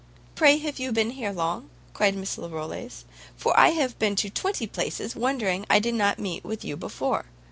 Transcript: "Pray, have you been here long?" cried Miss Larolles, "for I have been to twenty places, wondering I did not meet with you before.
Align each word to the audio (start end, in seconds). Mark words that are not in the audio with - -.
"Pray, 0.33 0.57
have 0.57 0.79
you 0.79 0.91
been 0.91 1.11
here 1.11 1.31
long?" 1.31 1.69
cried 1.93 2.15
Miss 2.15 2.35
Larolles, 2.35 3.05
"for 3.37 3.55
I 3.55 3.69
have 3.69 3.99
been 3.99 4.15
to 4.15 4.31
twenty 4.31 4.65
places, 4.65 5.15
wondering 5.15 5.63
I 5.69 5.77
did 5.77 5.93
not 5.93 6.17
meet 6.17 6.43
with 6.43 6.65
you 6.65 6.75
before. 6.75 7.25